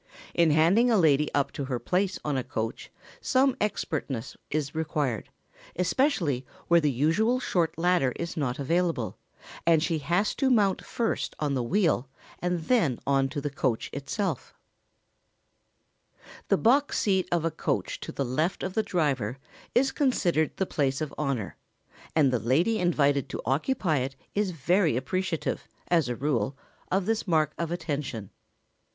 [0.33, 5.29] In handing a lady up to her place on a coach some expertness is required,
[5.75, 9.19] especially where the usual short ladder is not available,
[9.63, 12.09] and she has to mount first on the wheel
[12.39, 14.55] and then on to the coach itself.
[16.17, 18.73] [Sidenote: Invitations to coach drives.] The box seat of a coach to the left of
[18.73, 19.37] the driver
[19.75, 21.57] is considered the place of honour,
[22.15, 26.57] and the lady invited to occupy it is very appreciative, as a rule,
[26.91, 28.31] of this mark of attention.